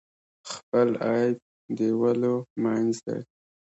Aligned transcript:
خپل 0.51 0.89
عیب 1.07 1.37
د 1.77 1.79
ولیو 2.01 2.35
منځ 2.63 2.93
دی. 3.07 3.19